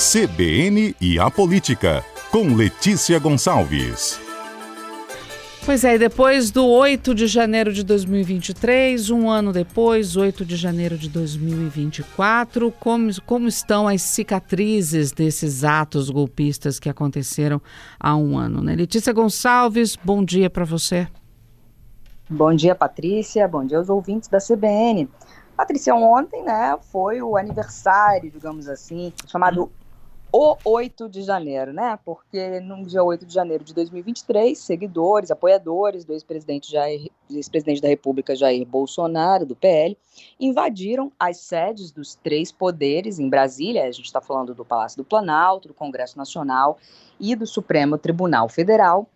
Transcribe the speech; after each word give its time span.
CBN 0.00 0.96
e 0.98 1.18
a 1.18 1.30
Política, 1.30 2.02
com 2.30 2.54
Letícia 2.54 3.18
Gonçalves. 3.18 4.18
Pois 5.62 5.84
é, 5.84 5.98
depois 5.98 6.50
do 6.50 6.66
8 6.66 7.14
de 7.14 7.26
janeiro 7.26 7.70
de 7.70 7.84
2023, 7.84 9.10
um 9.10 9.28
ano 9.28 9.52
depois, 9.52 10.16
8 10.16 10.42
de 10.42 10.56
janeiro 10.56 10.96
de 10.96 11.10
2024, 11.10 12.72
como, 12.80 13.10
como 13.26 13.46
estão 13.46 13.86
as 13.86 14.00
cicatrizes 14.00 15.12
desses 15.12 15.64
atos 15.64 16.08
golpistas 16.08 16.80
que 16.80 16.88
aconteceram 16.88 17.60
há 18.00 18.16
um 18.16 18.38
ano? 18.38 18.62
Né? 18.62 18.74
Letícia 18.74 19.12
Gonçalves, 19.12 19.96
bom 19.96 20.24
dia 20.24 20.48
para 20.48 20.64
você. 20.64 21.06
Bom 22.26 22.54
dia, 22.54 22.74
Patrícia. 22.74 23.46
Bom 23.46 23.66
dia 23.66 23.76
aos 23.76 23.90
ouvintes 23.90 24.30
da 24.30 24.38
CBN. 24.38 25.10
Patrícia, 25.54 25.94
ontem, 25.94 26.42
né, 26.42 26.74
foi 26.90 27.20
o 27.20 27.36
aniversário, 27.36 28.30
digamos 28.30 28.66
assim, 28.66 29.12
chamado 29.26 29.70
o 30.32 30.56
8 30.64 31.08
de 31.08 31.22
janeiro, 31.22 31.72
né? 31.72 31.98
Porque 32.04 32.60
no 32.60 32.84
dia 32.86 33.02
8 33.02 33.26
de 33.26 33.34
janeiro 33.34 33.64
de 33.64 33.74
2023, 33.74 34.56
seguidores, 34.56 35.30
apoiadores 35.30 36.04
do 36.04 36.12
ex-presidente 36.12 36.72
ex-presidente 37.28 37.82
da 37.82 37.88
República 37.88 38.36
Jair 38.36 38.64
Bolsonaro, 38.64 39.44
do 39.44 39.56
PL, 39.56 39.98
invadiram 40.38 41.10
as 41.18 41.38
sedes 41.38 41.90
dos 41.90 42.14
três 42.14 42.52
poderes 42.52 43.18
em 43.18 43.28
Brasília. 43.28 43.84
A 43.84 43.90
gente 43.90 44.06
está 44.06 44.20
falando 44.20 44.54
do 44.54 44.64
Palácio 44.64 44.98
do 44.98 45.04
Planalto, 45.04 45.68
do 45.68 45.74
Congresso 45.74 46.16
Nacional 46.16 46.78
e 47.18 47.34
do 47.34 47.46
Supremo 47.46 47.98
Tribunal 47.98 48.48
Federal, 48.48 49.08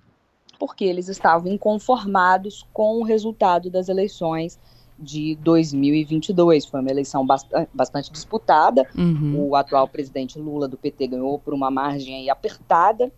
porque 0.59 0.85
eles 0.85 1.09
estavam 1.09 1.51
inconformados 1.51 2.67
com 2.73 2.99
o 2.99 3.05
resultado 3.05 3.71
das 3.71 3.89
eleições 3.89 4.59
de 4.99 5.37
2022. 5.37 6.67
Foi 6.67 6.81
uma 6.81 6.91
eleição 6.91 7.27
bastante, 7.27 7.69
bastante 7.73 8.13
disputada. 8.13 8.87
Uhum. 8.97 9.49
O 9.49 9.57
atual 9.57 9.89
presidente 9.89 10.39
Lula 10.39 10.69
do 10.69 10.77
PT 10.77 11.09
ganhou 11.09 11.39
por 11.39 11.55
uma 11.55 11.71
margem 11.71 12.31
apertada 12.31 13.13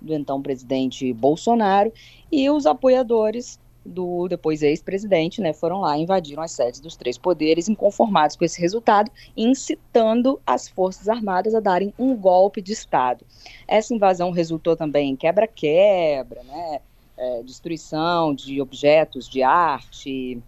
do 0.00 0.14
então 0.14 0.42
presidente 0.42 1.12
Bolsonaro 1.12 1.92
e 2.30 2.48
os 2.50 2.66
apoiadores 2.66 3.58
do 3.86 4.26
depois 4.28 4.62
ex-presidente, 4.62 5.40
né, 5.40 5.52
foram 5.52 5.80
lá 5.80 5.96
invadiram 5.96 6.42
as 6.42 6.50
sedes 6.50 6.80
dos 6.80 6.96
três 6.96 7.16
poderes 7.16 7.68
inconformados 7.68 8.36
com 8.36 8.44
esse 8.44 8.60
resultado, 8.60 9.10
incitando 9.36 10.40
as 10.44 10.68
forças 10.68 11.08
armadas 11.08 11.54
a 11.54 11.60
darem 11.60 11.94
um 11.98 12.14
golpe 12.16 12.60
de 12.60 12.72
estado. 12.72 13.24
Essa 13.66 13.94
invasão 13.94 14.30
resultou 14.30 14.76
também 14.76 15.10
em 15.10 15.16
quebra-quebra, 15.16 16.42
né, 16.42 16.80
é, 17.16 17.42
destruição 17.42 18.34
de 18.34 18.60
objetos 18.60 19.28
de 19.28 19.42
arte, 19.42 20.42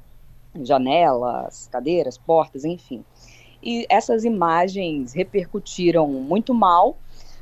janelas, 0.67 1.69
cadeiras, 1.71 2.17
portas, 2.19 2.65
enfim. 2.65 3.05
E 3.63 3.87
essas 3.89 4.25
imagens 4.25 5.13
repercutiram 5.13 6.07
muito 6.09 6.55
mal 6.55 6.97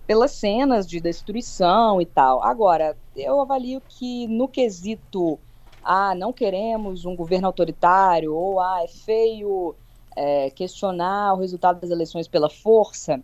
pelas 0.06 0.32
cenas 0.32 0.86
de 0.86 1.00
destruição 1.00 2.00
e 2.00 2.06
tal. 2.06 2.42
Agora, 2.42 2.96
eu 3.14 3.40
avalio 3.40 3.82
que 3.88 4.26
no 4.28 4.48
quesito, 4.48 5.38
ah, 5.82 6.14
não 6.14 6.32
queremos 6.32 7.04
um 7.04 7.14
governo 7.14 7.46
autoritário, 7.46 8.34
ou 8.34 8.60
ah, 8.60 8.82
é 8.82 8.88
feio 8.88 9.74
é, 10.14 10.50
questionar 10.50 11.34
o 11.34 11.38
resultado 11.38 11.80
das 11.80 11.90
eleições 11.90 12.28
pela 12.28 12.48
força, 12.48 13.22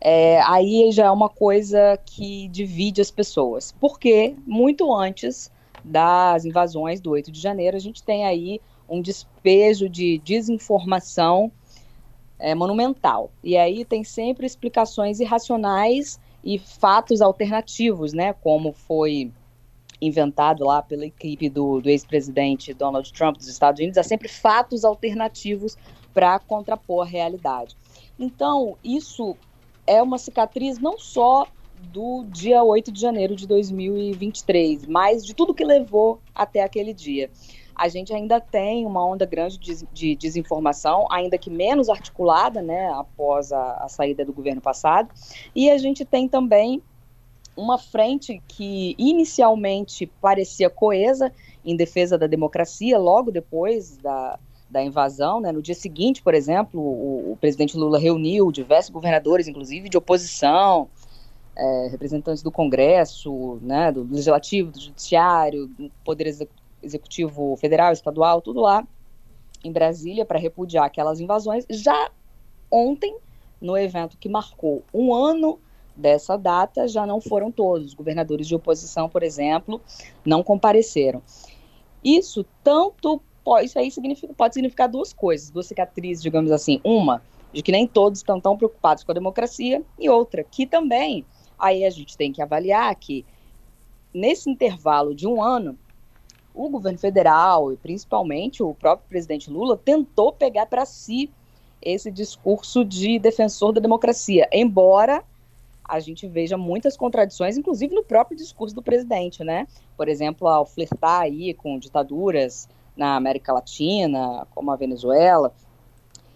é, 0.00 0.40
aí 0.42 0.90
já 0.92 1.06
é 1.06 1.10
uma 1.10 1.28
coisa 1.28 1.98
que 2.06 2.48
divide 2.48 3.00
as 3.00 3.10
pessoas. 3.10 3.74
Porque 3.80 4.34
muito 4.46 4.94
antes 4.94 5.50
das 5.84 6.44
invasões 6.44 7.00
do 7.00 7.10
8 7.10 7.30
de 7.30 7.40
janeiro, 7.40 7.76
a 7.76 7.80
gente 7.80 8.02
tem 8.02 8.24
aí 8.24 8.60
um 8.90 9.00
despejo 9.00 9.88
de 9.88 10.18
desinformação 10.18 11.50
é, 12.38 12.54
monumental. 12.54 13.30
E 13.42 13.56
aí 13.56 13.84
tem 13.84 14.02
sempre 14.02 14.44
explicações 14.44 15.20
irracionais 15.20 16.18
e 16.42 16.58
fatos 16.58 17.20
alternativos, 17.20 18.12
né? 18.12 18.32
Como 18.32 18.72
foi 18.72 19.30
inventado 20.00 20.64
lá 20.64 20.82
pela 20.82 21.04
equipe 21.04 21.48
do, 21.48 21.80
do 21.80 21.88
ex-presidente 21.90 22.72
Donald 22.72 23.12
Trump 23.12 23.36
dos 23.36 23.48
Estados 23.48 23.78
Unidos, 23.78 23.98
há 23.98 24.02
sempre 24.02 24.28
fatos 24.28 24.82
alternativos 24.82 25.76
para 26.14 26.38
contrapor 26.38 27.06
a 27.06 27.08
realidade. 27.08 27.76
Então, 28.18 28.76
isso 28.82 29.36
é 29.86 30.02
uma 30.02 30.16
cicatriz 30.16 30.78
não 30.78 30.98
só 30.98 31.46
do 31.92 32.24
dia 32.24 32.62
8 32.62 32.90
de 32.90 33.00
janeiro 33.00 33.36
de 33.36 33.46
2023, 33.46 34.86
mas 34.86 35.24
de 35.24 35.34
tudo 35.34 35.54
que 35.54 35.64
levou 35.64 36.20
até 36.34 36.62
aquele 36.62 36.94
dia 36.94 37.30
a 37.74 37.88
gente 37.88 38.12
ainda 38.12 38.40
tem 38.40 38.84
uma 38.86 39.04
onda 39.04 39.24
grande 39.24 39.58
de, 39.58 39.86
de 39.92 40.16
desinformação, 40.16 41.06
ainda 41.10 41.38
que 41.38 41.50
menos 41.50 41.88
articulada, 41.88 42.62
né, 42.62 42.90
após 42.90 43.52
a, 43.52 43.84
a 43.84 43.88
saída 43.88 44.24
do 44.24 44.32
governo 44.32 44.60
passado, 44.60 45.10
e 45.54 45.70
a 45.70 45.78
gente 45.78 46.04
tem 46.04 46.28
também 46.28 46.82
uma 47.56 47.78
frente 47.78 48.40
que 48.46 48.94
inicialmente 48.98 50.06
parecia 50.06 50.70
coesa 50.70 51.32
em 51.64 51.76
defesa 51.76 52.16
da 52.16 52.26
democracia, 52.26 52.98
logo 52.98 53.30
depois 53.30 53.96
da, 53.98 54.38
da 54.70 54.82
invasão, 54.82 55.40
né? 55.40 55.52
No 55.52 55.60
dia 55.60 55.74
seguinte, 55.74 56.22
por 56.22 56.32
exemplo, 56.32 56.80
o, 56.80 57.32
o, 57.32 57.36
presidente 57.36 57.76
Lula 57.76 57.98
reuniu 57.98 58.50
diversos 58.52 58.90
governadores, 58.90 59.48
inclusive 59.48 59.88
de 59.88 59.98
oposição, 59.98 60.88
é, 61.56 61.88
representantes 61.90 62.42
do 62.42 62.50
Congresso, 62.50 63.58
né, 63.60 63.92
do 63.92 64.04
Legislativo, 64.04 64.70
do 64.70 64.80
Judiciário, 64.80 65.66
do 65.66 65.90
Poder 66.04 66.26
Executivo 66.82 67.56
Federal, 67.56 67.92
Estadual, 67.92 68.40
tudo 68.40 68.60
lá 68.60 68.86
em 69.62 69.70
Brasília 69.70 70.24
para 70.24 70.38
repudiar 70.38 70.84
aquelas 70.84 71.20
invasões. 71.20 71.66
Já 71.68 72.10
ontem, 72.70 73.16
no 73.60 73.76
evento 73.76 74.16
que 74.16 74.28
marcou 74.28 74.82
um 74.92 75.14
ano 75.14 75.58
dessa 75.94 76.36
data, 76.36 76.88
já 76.88 77.04
não 77.04 77.20
foram 77.20 77.50
todos. 77.50 77.88
Os 77.88 77.94
governadores 77.94 78.46
de 78.46 78.54
oposição, 78.54 79.08
por 79.08 79.22
exemplo, 79.22 79.80
não 80.24 80.42
compareceram. 80.42 81.22
Isso 82.02 82.44
tanto 82.64 83.20
pode, 83.44 83.66
isso 83.66 83.78
aí 83.78 83.90
significa, 83.90 84.32
pode 84.32 84.54
significar 84.54 84.88
duas 84.88 85.12
coisas, 85.12 85.50
duas 85.50 85.66
cicatrizes, 85.66 86.22
digamos 86.22 86.50
assim. 86.50 86.80
Uma, 86.82 87.22
de 87.52 87.62
que 87.62 87.72
nem 87.72 87.86
todos 87.86 88.20
estão 88.20 88.40
tão 88.40 88.56
preocupados 88.56 89.04
com 89.04 89.12
a 89.12 89.14
democracia, 89.14 89.82
e 89.98 90.08
outra, 90.08 90.42
que 90.42 90.66
também 90.66 91.24
aí 91.58 91.84
a 91.84 91.90
gente 91.90 92.16
tem 92.16 92.32
que 92.32 92.40
avaliar 92.40 92.94
que 92.96 93.24
nesse 94.14 94.48
intervalo 94.48 95.14
de 95.14 95.26
um 95.26 95.42
ano, 95.42 95.78
o 96.54 96.68
governo 96.68 96.98
federal 96.98 97.72
e 97.72 97.76
principalmente 97.76 98.62
o 98.62 98.74
próprio 98.74 99.08
presidente 99.08 99.50
Lula 99.50 99.76
tentou 99.76 100.32
pegar 100.32 100.66
para 100.66 100.84
si 100.84 101.30
esse 101.80 102.10
discurso 102.10 102.84
de 102.84 103.18
defensor 103.18 103.72
da 103.72 103.80
democracia, 103.80 104.48
embora 104.52 105.24
a 105.84 105.98
gente 105.98 106.26
veja 106.28 106.56
muitas 106.56 106.96
contradições, 106.96 107.56
inclusive 107.56 107.94
no 107.94 108.04
próprio 108.04 108.36
discurso 108.36 108.74
do 108.74 108.82
presidente, 108.82 109.42
né? 109.42 109.66
Por 109.96 110.08
exemplo, 110.08 110.46
ao 110.46 110.64
flertar 110.64 111.22
aí 111.22 111.52
com 111.52 111.78
ditaduras 111.78 112.68
na 112.96 113.16
América 113.16 113.52
Latina, 113.52 114.46
como 114.54 114.70
a 114.70 114.76
Venezuela. 114.76 115.52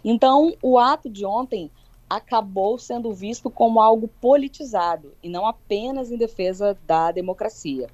Então, 0.04 0.54
o 0.60 0.78
ato 0.78 1.08
de 1.08 1.24
ontem 1.24 1.70
acabou 2.10 2.78
sendo 2.78 3.12
visto 3.12 3.48
como 3.48 3.80
algo 3.80 4.08
politizado 4.20 5.12
e 5.22 5.28
não 5.28 5.46
apenas 5.46 6.10
em 6.10 6.16
defesa 6.16 6.76
da 6.86 7.12
democracia. 7.12 7.88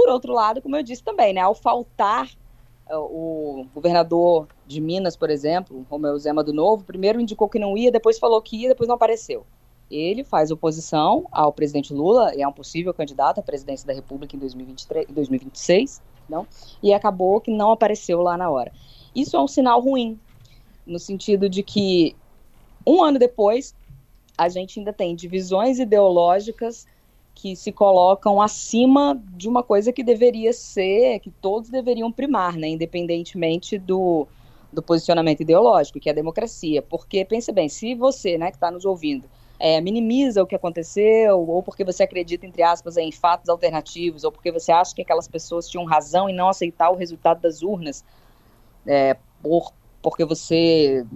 Por 0.00 0.08
outro 0.08 0.32
lado, 0.32 0.62
como 0.62 0.74
eu 0.76 0.82
disse 0.82 1.04
também, 1.04 1.34
né, 1.34 1.42
ao 1.42 1.54
faltar 1.54 2.26
uh, 2.90 2.96
o 2.96 3.66
governador 3.74 4.48
de 4.66 4.80
Minas, 4.80 5.14
por 5.14 5.28
exemplo, 5.28 5.86
Romeu 5.90 6.18
Zema 6.18 6.42
do 6.42 6.54
Novo, 6.54 6.84
primeiro 6.84 7.20
indicou 7.20 7.50
que 7.50 7.58
não 7.58 7.76
ia, 7.76 7.92
depois 7.92 8.18
falou 8.18 8.40
que 8.40 8.56
ia, 8.56 8.70
depois 8.70 8.88
não 8.88 8.94
apareceu. 8.94 9.44
Ele 9.90 10.24
faz 10.24 10.50
oposição 10.50 11.26
ao 11.30 11.52
presidente 11.52 11.92
Lula 11.92 12.34
e 12.34 12.40
é 12.40 12.48
um 12.48 12.52
possível 12.52 12.94
candidato 12.94 13.40
à 13.40 13.42
presidência 13.42 13.86
da 13.86 13.92
República 13.92 14.34
em 14.34 14.38
2023, 14.38 15.06
2026, 15.10 16.00
não? 16.26 16.46
E 16.82 16.94
acabou 16.94 17.38
que 17.38 17.50
não 17.50 17.70
apareceu 17.70 18.22
lá 18.22 18.38
na 18.38 18.48
hora. 18.48 18.72
Isso 19.14 19.36
é 19.36 19.40
um 19.42 19.48
sinal 19.48 19.82
ruim, 19.82 20.18
no 20.86 20.98
sentido 20.98 21.46
de 21.46 21.62
que 21.62 22.16
um 22.86 23.02
ano 23.02 23.18
depois 23.18 23.74
a 24.38 24.48
gente 24.48 24.78
ainda 24.78 24.94
tem 24.94 25.14
divisões 25.14 25.78
ideológicas 25.78 26.86
que 27.40 27.56
se 27.56 27.72
colocam 27.72 28.42
acima 28.42 29.18
de 29.34 29.48
uma 29.48 29.62
coisa 29.62 29.90
que 29.94 30.04
deveria 30.04 30.52
ser, 30.52 31.20
que 31.20 31.30
todos 31.30 31.70
deveriam 31.70 32.12
primar, 32.12 32.54
né, 32.54 32.68
independentemente 32.68 33.78
do, 33.78 34.28
do 34.70 34.82
posicionamento 34.82 35.40
ideológico, 35.40 35.98
que 35.98 36.10
é 36.10 36.12
a 36.12 36.14
democracia. 36.14 36.82
Porque, 36.82 37.24
pense 37.24 37.50
bem, 37.50 37.66
se 37.66 37.94
você, 37.94 38.36
né, 38.36 38.50
que 38.50 38.58
está 38.58 38.70
nos 38.70 38.84
ouvindo, 38.84 39.24
é, 39.58 39.80
minimiza 39.80 40.42
o 40.42 40.46
que 40.46 40.54
aconteceu, 40.54 41.40
ou 41.48 41.62
porque 41.62 41.82
você 41.82 42.02
acredita, 42.02 42.44
entre 42.44 42.62
aspas, 42.62 42.98
em 42.98 43.10
fatos 43.10 43.48
alternativos, 43.48 44.22
ou 44.22 44.30
porque 44.30 44.52
você 44.52 44.70
acha 44.70 44.94
que 44.94 45.00
aquelas 45.00 45.26
pessoas 45.26 45.66
tinham 45.66 45.86
razão 45.86 46.28
em 46.28 46.34
não 46.34 46.50
aceitar 46.50 46.90
o 46.90 46.94
resultado 46.94 47.40
das 47.40 47.62
urnas, 47.62 48.04
é, 48.86 49.16
por, 49.42 49.72
porque 50.02 50.26
você, 50.26 51.06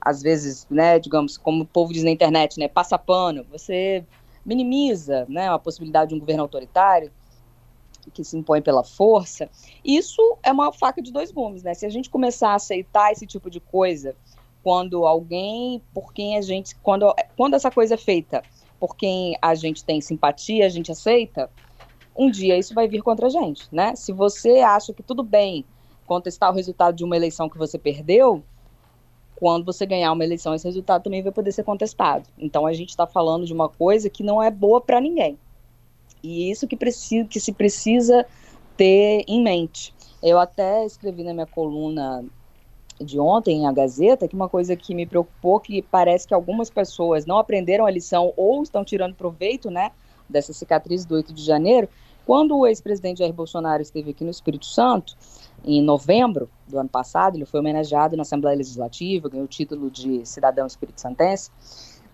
às 0.00 0.22
vezes, 0.22 0.66
né, 0.70 0.98
digamos, 0.98 1.36
como 1.36 1.64
o 1.64 1.66
povo 1.66 1.92
diz 1.92 2.02
na 2.02 2.10
internet, 2.10 2.58
né, 2.58 2.68
passa 2.68 2.96
pano, 2.96 3.44
você 3.52 4.02
minimiza 4.44 5.26
né, 5.28 5.48
a 5.48 5.58
possibilidade 5.58 6.10
de 6.10 6.14
um 6.14 6.18
governo 6.18 6.42
autoritário 6.42 7.10
que 8.12 8.22
se 8.22 8.36
impõe 8.36 8.60
pela 8.60 8.84
força, 8.84 9.48
isso 9.84 10.36
é 10.42 10.52
uma 10.52 10.72
faca 10.72 11.00
de 11.00 11.10
dois 11.10 11.32
gumes, 11.32 11.62
né? 11.62 11.72
Se 11.72 11.86
a 11.86 11.88
gente 11.88 12.10
começar 12.10 12.50
a 12.50 12.54
aceitar 12.56 13.10
esse 13.12 13.26
tipo 13.26 13.48
de 13.48 13.60
coisa 13.60 14.14
quando 14.62 15.06
alguém 15.06 15.80
por 15.92 16.12
quem 16.12 16.36
a 16.36 16.42
gente, 16.42 16.74
quando, 16.76 17.14
quando 17.36 17.54
essa 17.54 17.70
coisa 17.70 17.94
é 17.94 17.98
feita 17.98 18.42
por 18.78 18.96
quem 18.96 19.36
a 19.40 19.54
gente 19.54 19.84
tem 19.84 20.00
simpatia, 20.00 20.66
a 20.66 20.68
gente 20.68 20.92
aceita, 20.92 21.50
um 22.16 22.30
dia 22.30 22.58
isso 22.58 22.74
vai 22.74 22.86
vir 22.86 23.02
contra 23.02 23.26
a 23.26 23.30
gente, 23.30 23.66
né? 23.72 23.96
Se 23.96 24.12
você 24.12 24.58
acha 24.58 24.92
que 24.92 25.02
tudo 25.02 25.22
bem 25.22 25.64
contestar 26.06 26.50
o 26.50 26.54
resultado 26.54 26.94
de 26.94 27.04
uma 27.04 27.16
eleição 27.16 27.48
que 27.48 27.56
você 27.56 27.78
perdeu, 27.78 28.44
quando 29.36 29.64
você 29.64 29.84
ganhar 29.84 30.12
uma 30.12 30.24
eleição, 30.24 30.54
esse 30.54 30.66
resultado 30.66 31.02
também 31.02 31.22
vai 31.22 31.32
poder 31.32 31.52
ser 31.52 31.64
contestado. 31.64 32.28
Então 32.38 32.66
a 32.66 32.72
gente 32.72 32.90
está 32.90 33.06
falando 33.06 33.46
de 33.46 33.52
uma 33.52 33.68
coisa 33.68 34.08
que 34.08 34.22
não 34.22 34.42
é 34.42 34.50
boa 34.50 34.80
para 34.80 35.00
ninguém. 35.00 35.38
E 36.22 36.50
isso 36.50 36.66
que, 36.66 36.76
precisa, 36.76 37.28
que 37.28 37.38
se 37.38 37.52
precisa 37.52 38.26
ter 38.76 39.24
em 39.28 39.42
mente. 39.42 39.94
Eu 40.22 40.38
até 40.38 40.84
escrevi 40.86 41.22
na 41.22 41.34
minha 41.34 41.46
coluna 41.46 42.24
de 43.00 43.18
ontem, 43.18 43.66
a 43.66 43.72
Gazeta, 43.72 44.28
que 44.28 44.34
uma 44.34 44.48
coisa 44.48 44.76
que 44.76 44.94
me 44.94 45.04
preocupou, 45.04 45.60
que 45.60 45.82
parece 45.82 46.26
que 46.26 46.34
algumas 46.34 46.70
pessoas 46.70 47.26
não 47.26 47.38
aprenderam 47.38 47.84
a 47.84 47.90
lição 47.90 48.32
ou 48.36 48.62
estão 48.62 48.84
tirando 48.84 49.14
proveito, 49.14 49.70
né, 49.70 49.90
dessa 50.28 50.52
cicatriz 50.52 51.04
do 51.04 51.14
8 51.16 51.32
de 51.34 51.42
janeiro, 51.42 51.88
quando 52.24 52.56
o 52.56 52.66
ex-presidente 52.66 53.18
Jair 53.18 53.32
Bolsonaro 53.32 53.82
esteve 53.82 54.12
aqui 54.12 54.24
no 54.24 54.30
Espírito 54.30 54.64
Santo, 54.64 55.14
em 55.64 55.82
novembro 55.82 56.50
do 56.68 56.78
ano 56.78 56.88
passado, 56.88 57.36
ele 57.36 57.46
foi 57.46 57.60
homenageado 57.60 58.16
na 58.16 58.22
Assembleia 58.22 58.56
Legislativa, 58.56 59.28
ganhou 59.28 59.46
o 59.46 59.48
título 59.48 59.90
de 59.90 60.24
cidadão 60.26 60.66
espírito 60.66 61.00
santense. 61.00 61.50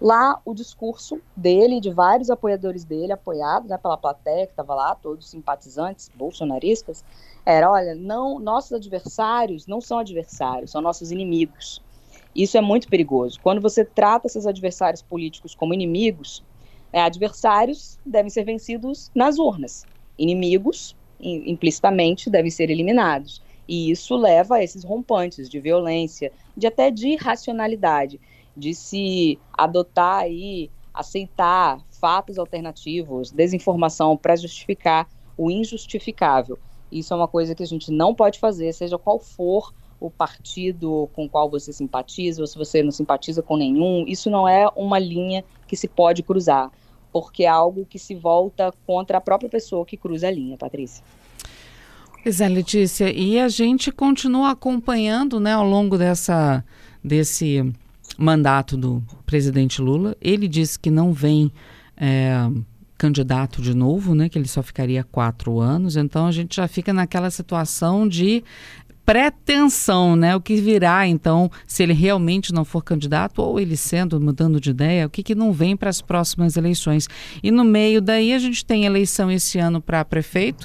Lá, 0.00 0.40
o 0.46 0.54
discurso 0.54 1.20
dele 1.36 1.76
e 1.76 1.80
de 1.80 1.90
vários 1.90 2.30
apoiadores 2.30 2.84
dele, 2.84 3.12
apoiados 3.12 3.68
né, 3.68 3.76
pela 3.76 3.98
plateia 3.98 4.46
que 4.46 4.52
estava 4.52 4.74
lá, 4.74 4.94
todos 4.94 5.28
simpatizantes 5.28 6.10
bolsonaristas, 6.14 7.04
era: 7.44 7.70
olha, 7.70 7.94
não, 7.94 8.38
nossos 8.38 8.72
adversários 8.72 9.66
não 9.66 9.80
são 9.80 9.98
adversários, 9.98 10.70
são 10.70 10.80
nossos 10.80 11.10
inimigos. 11.10 11.82
Isso 12.34 12.56
é 12.56 12.60
muito 12.62 12.88
perigoso. 12.88 13.38
Quando 13.42 13.60
você 13.60 13.84
trata 13.84 14.26
esses 14.26 14.46
adversários 14.46 15.02
políticos 15.02 15.54
como 15.54 15.74
inimigos, 15.74 16.42
né, 16.90 17.00
adversários 17.02 17.98
devem 18.06 18.30
ser 18.30 18.44
vencidos 18.44 19.10
nas 19.14 19.38
urnas. 19.38 19.86
Inimigos, 20.16 20.96
implicitamente, 21.22 22.30
devem 22.30 22.50
ser 22.50 22.70
eliminados. 22.70 23.42
E 23.68 23.90
isso 23.90 24.16
leva 24.16 24.56
a 24.56 24.64
esses 24.64 24.82
rompantes 24.82 25.48
de 25.48 25.60
violência, 25.60 26.32
de 26.56 26.66
até 26.66 26.90
de 26.90 27.08
irracionalidade, 27.10 28.20
de 28.56 28.74
se 28.74 29.38
adotar 29.52 30.28
e 30.28 30.70
aceitar 30.92 31.80
fatos 32.00 32.38
alternativos, 32.38 33.30
desinformação 33.30 34.16
para 34.16 34.36
justificar 34.36 35.08
o 35.36 35.50
injustificável. 35.50 36.58
Isso 36.90 37.14
é 37.14 37.16
uma 37.16 37.28
coisa 37.28 37.54
que 37.54 37.62
a 37.62 37.66
gente 37.66 37.92
não 37.92 38.14
pode 38.14 38.38
fazer, 38.38 38.72
seja 38.72 38.98
qual 38.98 39.18
for 39.18 39.72
o 40.00 40.10
partido 40.10 41.08
com 41.12 41.28
qual 41.28 41.48
você 41.48 41.72
simpatiza, 41.72 42.42
ou 42.42 42.46
se 42.46 42.56
você 42.56 42.82
não 42.82 42.90
simpatiza 42.90 43.42
com 43.42 43.56
nenhum, 43.56 44.04
isso 44.08 44.30
não 44.30 44.48
é 44.48 44.66
uma 44.74 44.98
linha 44.98 45.44
que 45.68 45.76
se 45.76 45.86
pode 45.86 46.22
cruzar, 46.22 46.72
porque 47.12 47.44
é 47.44 47.48
algo 47.48 47.86
que 47.88 47.98
se 47.98 48.14
volta 48.14 48.72
contra 48.86 49.18
a 49.18 49.20
própria 49.20 49.50
pessoa 49.50 49.84
que 49.84 49.96
cruza 49.96 50.28
a 50.28 50.30
linha, 50.30 50.56
Patrícia. 50.56 51.04
Pois 52.22 52.40
é, 52.40 52.48
Letícia, 52.48 53.10
e 53.10 53.38
a 53.38 53.48
gente 53.48 53.90
continua 53.90 54.50
acompanhando, 54.50 55.40
né, 55.40 55.54
ao 55.54 55.64
longo 55.64 55.96
dessa, 55.96 56.62
desse 57.02 57.72
mandato 58.18 58.76
do 58.76 59.02
presidente 59.24 59.80
Lula. 59.80 60.14
Ele 60.20 60.46
disse 60.46 60.78
que 60.78 60.90
não 60.90 61.12
vem 61.12 61.50
é, 61.96 62.32
candidato 63.00 63.62
de 63.62 63.74
novo, 63.74 64.14
né? 64.14 64.28
Que 64.28 64.38
ele 64.38 64.46
só 64.46 64.62
ficaria 64.62 65.02
quatro 65.02 65.58
anos. 65.58 65.96
Então 65.96 66.26
a 66.26 66.32
gente 66.32 66.56
já 66.56 66.68
fica 66.68 66.92
naquela 66.92 67.30
situação 67.30 68.06
de 68.06 68.44
pretensão, 69.10 70.14
né? 70.14 70.36
O 70.36 70.40
que 70.40 70.54
virá, 70.60 71.04
então, 71.04 71.50
se 71.66 71.82
ele 71.82 71.92
realmente 71.92 72.54
não 72.54 72.64
for 72.64 72.80
candidato, 72.84 73.42
ou 73.42 73.58
ele 73.58 73.76
sendo, 73.76 74.20
mudando 74.20 74.60
de 74.60 74.70
ideia, 74.70 75.04
o 75.04 75.10
que, 75.10 75.24
que 75.24 75.34
não 75.34 75.52
vem 75.52 75.76
para 75.76 75.90
as 75.90 76.00
próximas 76.00 76.56
eleições. 76.56 77.08
E 77.42 77.50
no 77.50 77.64
meio 77.64 78.00
daí 78.00 78.32
a 78.32 78.38
gente 78.38 78.64
tem 78.64 78.84
eleição 78.84 79.28
esse 79.28 79.58
ano 79.58 79.80
para 79.80 80.04
prefeito 80.04 80.64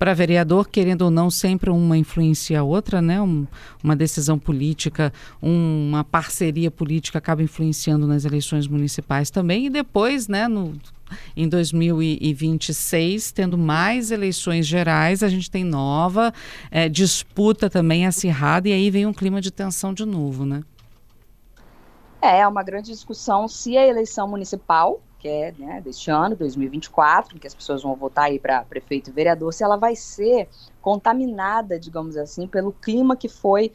para 0.00 0.14
vereador, 0.14 0.66
querendo 0.66 1.02
ou 1.02 1.10
não, 1.10 1.30
sempre 1.30 1.68
uma 1.68 1.94
influencia 1.94 2.60
a 2.60 2.62
outra, 2.62 3.02
né? 3.02 3.20
Um, 3.20 3.46
uma 3.84 3.94
decisão 3.94 4.38
política, 4.38 5.12
um, 5.42 5.88
uma 5.90 6.02
parceria 6.02 6.70
política 6.70 7.18
acaba 7.18 7.42
influenciando 7.42 8.06
nas 8.06 8.24
eleições 8.24 8.66
municipais 8.66 9.28
também. 9.28 9.66
E 9.66 9.68
depois, 9.70 10.26
né, 10.26 10.48
no, 10.48 10.72
em 11.36 11.46
2026, 11.46 13.30
tendo 13.32 13.58
mais 13.58 14.10
eleições 14.10 14.66
gerais, 14.66 15.22
a 15.22 15.28
gente 15.28 15.50
tem 15.50 15.64
nova 15.64 16.32
é, 16.70 16.88
disputa 16.88 17.68
também 17.68 18.06
acirrada 18.06 18.70
e 18.70 18.72
aí 18.72 18.90
vem 18.90 19.04
um 19.04 19.12
clima 19.12 19.38
de 19.38 19.50
tensão 19.50 19.92
de 19.92 20.06
novo, 20.06 20.46
né? 20.46 20.62
É, 22.22 22.38
é 22.38 22.48
uma 22.48 22.62
grande 22.62 22.90
discussão 22.90 23.46
se 23.46 23.76
a 23.76 23.86
eleição 23.86 24.26
municipal 24.26 25.02
que 25.20 25.28
é 25.28 25.54
né, 25.58 25.80
deste 25.82 26.10
ano, 26.10 26.34
2024, 26.34 27.38
que 27.38 27.46
as 27.46 27.54
pessoas 27.54 27.82
vão 27.82 27.94
votar 27.94 28.24
aí 28.24 28.38
para 28.38 28.64
prefeito 28.64 29.10
e 29.10 29.12
vereador, 29.12 29.52
se 29.52 29.62
ela 29.62 29.76
vai 29.76 29.94
ser 29.94 30.48
contaminada, 30.80 31.78
digamos 31.78 32.16
assim, 32.16 32.46
pelo 32.46 32.72
clima 32.72 33.14
que 33.14 33.28
foi 33.28 33.72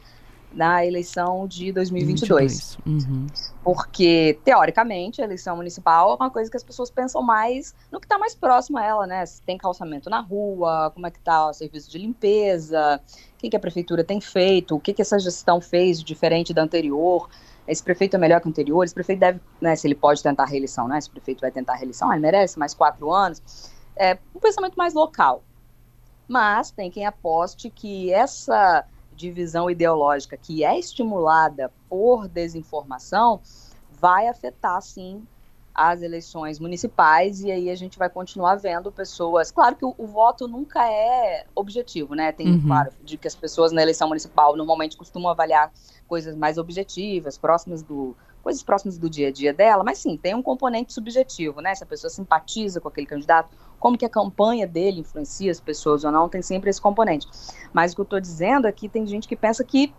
na 0.56 0.86
eleição 0.86 1.48
de 1.48 1.72
2022. 1.72 2.78
Uhum. 2.86 3.28
Porque, 3.64 4.40
teoricamente, 4.44 5.22
a 5.22 5.26
eleição 5.26 5.58
municipal 5.58 6.14
é 6.14 6.16
uma 6.16 6.30
coisa 6.32 6.50
que 6.50 6.58
as 6.58 6.64
pessoas 6.64 6.90
pensam 6.90 7.22
mais 7.22 7.76
no 7.92 8.00
que 8.00 8.06
está 8.06 8.18
mais 8.18 8.34
próximo 8.34 8.78
a 8.78 8.84
ela, 8.84 9.06
né? 9.06 9.26
Se 9.26 9.42
tem 9.42 9.58
calçamento 9.58 10.10
na 10.10 10.22
rua, 10.22 10.92
como 10.94 11.06
é 11.06 11.12
que 11.12 11.20
está 11.20 11.50
o 11.50 11.54
serviço 11.54 11.92
de 11.92 11.98
limpeza, 11.98 13.02
o 13.34 13.38
que, 13.38 13.50
que 13.50 13.58
a 13.58 13.60
prefeitura 13.60 14.04
tem 14.04 14.22
feito, 14.22 14.76
o 14.76 14.80
que, 14.80 14.94
que 14.94 15.02
essa 15.02 15.20
gestão 15.20 15.60
fez 15.60 16.00
de 16.00 16.06
diferente 16.06 16.54
da 16.54 16.64
anterior 16.64 17.30
esse 17.68 17.84
prefeito 17.84 18.16
é 18.16 18.20
melhor 18.20 18.40
que 18.42 18.48
o 18.48 18.50
anterior, 18.50 18.84
esse 18.84 18.94
prefeito 18.94 19.20
deve, 19.20 19.42
né, 19.60 19.76
se 19.76 19.88
ele 19.88 19.96
pode 19.96 20.22
tentar 20.22 20.46
reeleição, 20.46 20.88
né, 20.88 21.00
esse 21.00 21.10
prefeito 21.10 21.42
vai 21.42 21.52
tentar 21.52 21.74
reeleição, 21.74 22.12
ele 22.12 22.22
merece 22.22 22.60
mais 22.60 22.74
quatro 22.74 23.12
anos, 23.12 23.42
é 23.96 24.18
um 24.36 24.40
pensamento 24.40 24.76
mais 24.76 24.94
local. 24.94 25.44
Mas 26.28 26.72
tem 26.72 26.90
quem 26.90 27.06
aposte 27.06 27.70
que 27.70 28.12
essa 28.12 28.84
divisão 29.16 29.70
ideológica 29.70 30.38
que 30.38 30.64
é 30.64 30.78
estimulada 30.78 31.72
por 31.90 32.28
desinformação 32.28 33.42
vai 34.00 34.28
afetar, 34.28 34.82
sim, 34.82 35.26
as 35.76 36.02
eleições 36.02 36.58
municipais 36.58 37.42
e 37.42 37.52
aí 37.52 37.70
a 37.70 37.76
gente 37.76 38.00
vai 38.00 38.10
continuar 38.10 38.56
vendo 38.56 38.92
pessoas. 38.92 39.52
Claro 39.52 39.76
que 39.76 39.84
o, 39.84 39.94
o 39.98 40.08
voto 40.08 40.48
nunca 40.48 40.90
é 40.90 41.46
objetivo, 41.54 42.16
né? 42.16 42.32
Tem, 42.32 42.48
uhum. 42.48 42.62
claro, 42.66 42.92
de 43.04 43.18
que 43.18 43.28
as 43.28 43.36
pessoas 43.36 43.74
na 43.74 43.82
eleição 43.82 44.08
municipal 44.08 44.56
normalmente 44.56 44.96
costumam 44.96 45.30
avaliar 45.30 45.72
coisas 46.08 46.36
mais 46.36 46.58
objetivas, 46.58 47.38
próximas 47.38 47.84
do 47.84 48.16
coisas 48.46 48.62
próximas 48.62 48.96
do 48.96 49.10
dia 49.10 49.30
a 49.30 49.32
dia 49.32 49.52
dela, 49.52 49.84
mas 49.84 49.98
sim, 49.98 50.16
tem 50.16 50.36
um 50.36 50.44
componente 50.44 50.94
subjetivo, 50.94 51.62
né? 51.62 51.74
Se 51.74 51.84
a 51.84 51.88
pessoa 51.88 52.12
simpatiza 52.12 52.80
com 52.80 52.88
aquele 52.88 53.08
candidato, 53.08 53.50
como 53.80 53.98
que 53.98 54.06
a 54.06 54.10
campanha 54.10 54.68
dele 54.68 55.00
influencia 55.00 55.52
as 55.52 55.60
pessoas 55.60 56.04
ou 56.04 56.12
não, 56.12 56.30
tem 56.30 56.44
sempre 56.44 56.70
esse 56.70 56.80
componente. 56.80 57.28
Mas 57.74 57.92
o 57.92 57.96
que 57.96 58.02
eu 58.02 58.04
estou 58.04 58.20
dizendo 58.20 58.68
aqui, 58.68 58.88
tem 58.88 59.08
gente 59.08 59.28
que 59.28 59.36
pensa 59.36 59.64
que 59.64 59.92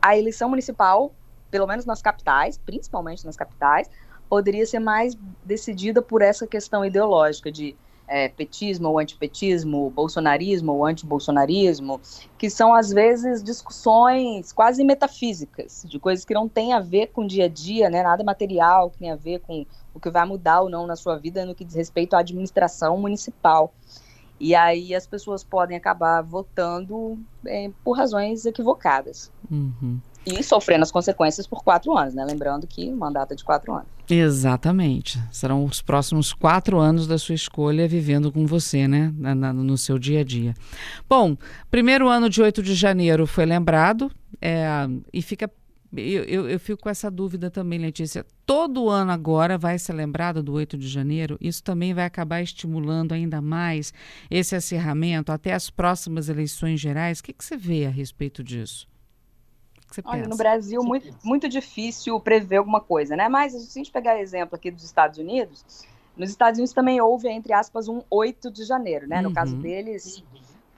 a 0.00 0.16
eleição 0.16 0.48
municipal, 0.48 1.12
pelo 1.50 1.66
menos 1.66 1.84
nas 1.84 2.00
capitais, 2.00 2.58
principalmente 2.58 3.26
nas 3.26 3.36
capitais, 3.36 3.90
poderia 4.28 4.64
ser 4.64 4.78
mais 4.78 5.18
decidida 5.44 6.00
por 6.00 6.22
essa 6.22 6.46
questão 6.46 6.84
ideológica 6.84 7.50
de 7.50 7.76
é, 8.12 8.28
petismo 8.28 8.90
ou 8.90 8.98
antipetismo, 8.98 9.88
bolsonarismo 9.88 10.72
ou 10.72 10.84
antibolsonarismo, 10.84 11.98
que 12.36 12.50
são 12.50 12.74
às 12.74 12.90
vezes 12.90 13.42
discussões 13.42 14.52
quase 14.52 14.84
metafísicas, 14.84 15.86
de 15.88 15.98
coisas 15.98 16.22
que 16.22 16.34
não 16.34 16.46
têm 16.46 16.74
a 16.74 16.80
ver 16.80 17.06
com 17.06 17.24
o 17.24 17.26
dia 17.26 17.46
a 17.46 17.48
dia, 17.48 17.88
né, 17.88 18.02
nada 18.02 18.22
material, 18.22 18.90
que 18.90 18.98
tem 18.98 19.10
a 19.10 19.16
ver 19.16 19.40
com 19.40 19.64
o 19.94 19.98
que 19.98 20.10
vai 20.10 20.26
mudar 20.26 20.60
ou 20.60 20.68
não 20.68 20.86
na 20.86 20.94
sua 20.94 21.16
vida 21.16 21.46
no 21.46 21.54
que 21.54 21.64
diz 21.64 21.74
respeito 21.74 22.14
à 22.14 22.18
administração 22.18 22.98
municipal. 22.98 23.72
E 24.38 24.54
aí 24.54 24.94
as 24.94 25.06
pessoas 25.06 25.42
podem 25.42 25.74
acabar 25.74 26.20
votando 26.20 27.18
é, 27.46 27.70
por 27.82 27.92
razões 27.92 28.44
equivocadas. 28.44 29.32
Uhum 29.50 30.00
e 30.24 30.42
sofrendo 30.42 30.82
as 30.82 30.92
consequências 30.92 31.46
por 31.46 31.62
quatro 31.64 31.96
anos, 31.96 32.14
né? 32.14 32.24
Lembrando 32.24 32.66
que 32.66 32.88
o 32.88 32.96
mandato 32.96 33.32
é 33.32 33.34
de 33.34 33.44
quatro 33.44 33.72
anos. 33.72 33.88
Exatamente. 34.08 35.22
Serão 35.30 35.64
os 35.64 35.80
próximos 35.80 36.32
quatro 36.32 36.78
anos 36.78 37.06
da 37.06 37.18
sua 37.18 37.34
escolha 37.34 37.86
vivendo 37.86 38.32
com 38.32 38.46
você, 38.46 38.88
né? 38.88 39.12
Na, 39.16 39.34
na, 39.34 39.52
no 39.52 39.78
seu 39.78 39.98
dia 39.98 40.20
a 40.20 40.24
dia. 40.24 40.54
Bom, 41.08 41.36
primeiro 41.70 42.08
ano 42.08 42.28
de 42.28 42.42
8 42.42 42.62
de 42.62 42.74
janeiro 42.74 43.26
foi 43.26 43.46
lembrado 43.46 44.10
é, 44.40 44.66
e 45.12 45.22
fica. 45.22 45.50
Eu, 45.94 46.24
eu, 46.24 46.48
eu, 46.48 46.58
fico 46.58 46.82
com 46.82 46.88
essa 46.88 47.10
dúvida 47.10 47.50
também, 47.50 47.78
Letícia. 47.78 48.24
Todo 48.46 48.88
ano 48.88 49.12
agora 49.12 49.58
vai 49.58 49.78
ser 49.78 49.92
lembrado 49.92 50.42
do 50.42 50.54
8 50.54 50.78
de 50.78 50.88
janeiro. 50.88 51.36
Isso 51.38 51.62
também 51.62 51.92
vai 51.92 52.06
acabar 52.06 52.40
estimulando 52.40 53.12
ainda 53.12 53.42
mais 53.42 53.92
esse 54.30 54.56
acirramento 54.56 55.30
até 55.30 55.52
as 55.52 55.68
próximas 55.68 56.30
eleições 56.30 56.80
gerais. 56.80 57.20
O 57.20 57.24
que, 57.24 57.34
que 57.34 57.44
você 57.44 57.58
vê 57.58 57.84
a 57.84 57.90
respeito 57.90 58.42
disso? 58.42 58.88
Que 59.92 59.96
você 59.96 60.02
Olha, 60.04 60.18
pensa? 60.18 60.30
no 60.30 60.36
Brasil, 60.36 60.82
muito, 60.82 61.14
muito 61.22 61.48
difícil 61.48 62.18
prever 62.18 62.56
alguma 62.56 62.80
coisa, 62.80 63.14
né? 63.14 63.28
Mas 63.28 63.52
se 63.52 63.78
a 63.78 63.80
gente 63.80 63.90
pegar 63.90 64.20
exemplo 64.20 64.56
aqui 64.56 64.70
dos 64.70 64.84
Estados 64.84 65.18
Unidos, 65.18 65.64
nos 66.16 66.30
Estados 66.30 66.58
Unidos 66.58 66.72
também 66.72 67.00
houve, 67.00 67.28
entre 67.28 67.52
aspas, 67.52 67.88
um 67.88 68.02
8 68.10 68.50
de 68.50 68.64
janeiro, 68.64 69.06
né? 69.06 69.20
No 69.20 69.28
uhum. 69.28 69.34
caso 69.34 69.56
deles, 69.56 70.22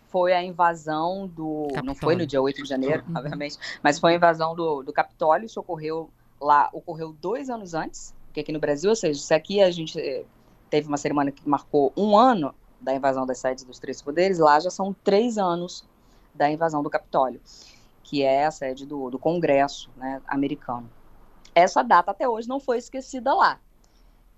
foi 0.08 0.32
a 0.32 0.42
invasão 0.42 1.26
do. 1.26 1.68
Capitólio. 1.68 1.86
Não 1.86 1.94
foi 1.94 2.16
no 2.16 2.26
dia 2.26 2.40
8 2.40 2.62
de 2.62 2.68
janeiro, 2.68 3.04
uhum. 3.08 3.16
obviamente, 3.16 3.58
mas 3.82 3.98
foi 3.98 4.12
a 4.12 4.16
invasão 4.16 4.54
do, 4.54 4.82
do 4.82 4.92
Capitólio. 4.92 5.46
Isso 5.46 5.58
ocorreu 5.60 6.08
lá, 6.40 6.68
ocorreu 6.72 7.12
dois 7.12 7.50
anos 7.50 7.74
antes, 7.74 8.14
que 8.32 8.40
aqui 8.40 8.52
no 8.52 8.60
Brasil, 8.60 8.90
ou 8.90 8.96
seja, 8.96 9.20
se 9.20 9.34
aqui 9.34 9.60
a 9.60 9.70
gente 9.70 9.98
eh, 9.98 10.24
teve 10.70 10.88
uma 10.88 10.96
cerimônia 10.96 11.32
que 11.32 11.48
marcou 11.48 11.92
um 11.96 12.16
ano 12.16 12.54
da 12.80 12.94
invasão 12.94 13.26
das 13.26 13.38
sedes 13.38 13.64
dos 13.64 13.78
três 13.78 14.02
poderes, 14.02 14.38
lá 14.38 14.60
já 14.60 14.70
são 14.70 14.94
três 15.02 15.38
anos 15.38 15.84
da 16.34 16.50
invasão 16.50 16.82
do 16.82 16.90
Capitólio, 16.90 17.40
que 18.04 18.22
é 18.22 18.44
a 18.44 18.50
sede 18.50 18.86
do, 18.86 19.10
do 19.10 19.18
Congresso 19.18 19.90
né, 19.96 20.20
americano. 20.28 20.88
Essa 21.54 21.82
data 21.82 22.10
até 22.10 22.28
hoje 22.28 22.48
não 22.48 22.60
foi 22.60 22.78
esquecida 22.78 23.32
lá. 23.32 23.58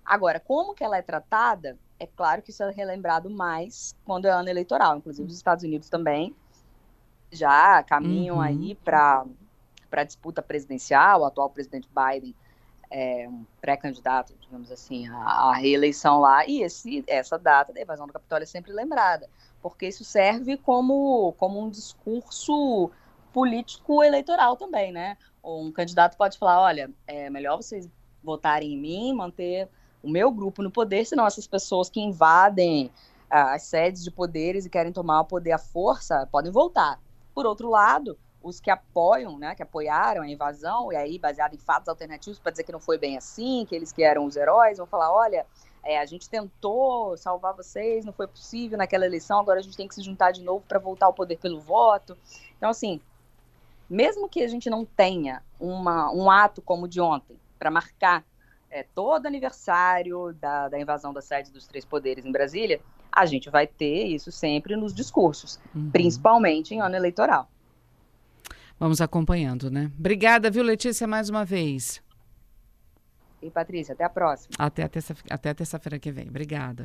Agora, 0.05 0.39
como 0.39 0.73
que 0.73 0.83
ela 0.83 0.97
é 0.97 1.01
tratada, 1.01 1.77
é 1.99 2.07
claro 2.07 2.41
que 2.41 2.49
isso 2.49 2.63
é 2.63 2.71
relembrado 2.71 3.29
mais 3.29 3.93
quando 4.05 4.25
é 4.25 4.31
ano 4.31 4.49
eleitoral. 4.49 4.97
Inclusive, 4.97 5.27
os 5.27 5.35
Estados 5.35 5.63
Unidos 5.63 5.89
também 5.89 6.33
já 7.31 7.83
caminham 7.83 8.37
uhum. 8.37 8.41
aí 8.41 8.75
para 8.75 9.25
a 9.91 10.03
disputa 10.03 10.41
presidencial. 10.41 11.21
O 11.21 11.25
atual 11.25 11.49
presidente 11.49 11.89
Biden 11.89 12.33
é 12.89 13.27
um 13.27 13.45
pré-candidato, 13.59 14.33
digamos 14.39 14.71
assim, 14.71 15.07
à, 15.09 15.17
à, 15.17 15.53
reeleição 15.55 16.19
lá. 16.19 16.45
E 16.47 16.61
esse, 16.61 17.03
essa 17.05 17.37
data 17.37 17.73
da 17.73 17.81
evasão 17.81 18.07
do 18.07 18.13
Capitólio 18.13 18.43
é 18.43 18.47
sempre 18.47 18.71
lembrada, 18.71 19.29
porque 19.61 19.87
isso 19.87 20.05
serve 20.05 20.55
como, 20.57 21.33
como 21.33 21.61
um 21.61 21.69
discurso 21.69 22.89
político 23.37 24.03
eleitoral 24.03 24.57
também, 24.57 24.91
né? 24.91 25.15
Um 25.43 25.71
candidato 25.71 26.17
pode 26.17 26.39
falar, 26.39 26.59
olha, 26.59 26.89
é 27.05 27.29
melhor 27.29 27.57
vocês 27.57 27.87
votarem 28.23 28.73
em 28.73 28.77
mim, 28.79 29.13
manter 29.13 29.69
o 30.01 30.09
meu 30.09 30.31
grupo 30.31 30.63
no 30.63 30.71
poder, 30.71 31.05
senão 31.05 31.27
essas 31.27 31.45
pessoas 31.45 31.87
que 31.87 32.01
invadem 32.01 32.91
ah, 33.29 33.53
as 33.53 33.61
sedes 33.61 34.03
de 34.03 34.09
poderes 34.09 34.65
e 34.65 34.71
querem 34.71 34.91
tomar 34.91 35.21
o 35.21 35.25
poder 35.25 35.51
à 35.51 35.59
força 35.59 36.27
podem 36.31 36.51
voltar. 36.51 36.99
Por 37.31 37.45
outro 37.45 37.69
lado, 37.69 38.17
os 38.41 38.59
que 38.59 38.71
apoiam, 38.71 39.37
né, 39.37 39.53
que 39.53 39.61
apoiaram 39.61 40.23
a 40.23 40.27
invasão, 40.27 40.91
e 40.91 40.95
aí 40.95 41.19
baseado 41.19 41.53
em 41.53 41.59
fatos 41.59 41.89
alternativos 41.89 42.39
para 42.39 42.49
dizer 42.49 42.63
que 42.63 42.71
não 42.71 42.79
foi 42.79 42.97
bem 42.97 43.17
assim, 43.17 43.67
que 43.69 43.75
eles 43.75 43.91
que 43.91 44.01
eram 44.01 44.25
os 44.25 44.35
heróis, 44.35 44.79
vão 44.79 44.87
falar, 44.87 45.13
olha, 45.13 45.45
é, 45.83 45.99
a 45.99 46.05
gente 46.07 46.27
tentou 46.27 47.15
salvar 47.17 47.53
vocês, 47.53 48.03
não 48.03 48.13
foi 48.13 48.25
possível 48.25 48.79
naquela 48.79 49.05
eleição, 49.05 49.39
agora 49.39 49.59
a 49.59 49.61
gente 49.61 49.77
tem 49.77 49.87
que 49.87 49.93
se 49.93 50.01
juntar 50.01 50.31
de 50.31 50.41
novo 50.41 50.65
para 50.67 50.79
voltar 50.79 51.05
ao 51.05 51.13
poder 51.13 51.37
pelo 51.37 51.59
voto. 51.59 52.17
Então, 52.57 52.71
assim, 52.71 52.99
mesmo 53.89 54.27
que 54.27 54.43
a 54.43 54.47
gente 54.47 54.69
não 54.69 54.85
tenha 54.85 55.41
uma, 55.59 56.11
um 56.11 56.29
ato 56.29 56.61
como 56.61 56.85
o 56.85 56.87
de 56.87 56.99
ontem, 56.99 57.37
para 57.57 57.71
marcar 57.71 58.23
é, 58.69 58.83
todo 58.83 59.25
aniversário 59.25 60.33
da, 60.39 60.69
da 60.69 60.79
invasão 60.79 61.13
da 61.13 61.21
sede 61.21 61.51
dos 61.51 61.67
três 61.67 61.85
poderes 61.85 62.25
em 62.25 62.31
Brasília, 62.31 62.81
a 63.11 63.25
gente 63.25 63.49
vai 63.49 63.65
ter 63.65 64.05
isso 64.05 64.31
sempre 64.31 64.75
nos 64.75 64.93
discursos, 64.93 65.59
uhum. 65.73 65.89
principalmente 65.89 66.75
em 66.75 66.81
ano 66.81 66.95
eleitoral. 66.95 67.49
Vamos 68.79 69.01
acompanhando, 69.01 69.71
né? 69.71 69.91
Obrigada, 69.97 70.51
viu, 70.51 70.63
Letícia, 70.63 71.07
mais 71.07 71.29
uma 71.29 71.43
vez. 71.43 72.01
E 73.41 73.49
Patrícia, 73.49 73.93
até 73.93 74.03
a 74.03 74.09
próxima. 74.09 74.53
Até 74.57 74.83
a 74.83 74.89
terça-feira 74.89 75.53
terça 75.53 75.79
que 75.99 76.11
vem. 76.11 76.27
Obrigada. 76.27 76.75